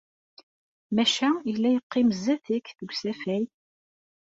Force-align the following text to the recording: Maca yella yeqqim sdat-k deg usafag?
Maca 0.95 1.29
yella 1.47 1.69
yeqqim 1.71 2.09
sdat-k 2.17 2.67
deg 2.79 2.89
usafag? 2.93 3.45